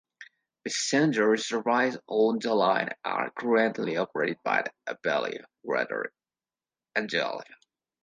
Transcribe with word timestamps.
Passenger 0.65 1.37
services 1.37 1.99
on 2.07 2.39
the 2.39 2.55
line 2.55 2.89
are 3.05 3.29
currently 3.29 3.97
operated 3.97 4.39
by 4.43 4.63
Abellio 4.87 5.45
Greater 5.63 6.11
Anglia. 6.95 7.43